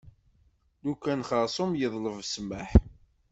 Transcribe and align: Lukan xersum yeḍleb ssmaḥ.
Lukan 0.83 1.21
xersum 1.29 1.71
yeḍleb 1.79 2.17
ssmaḥ. 2.25 2.69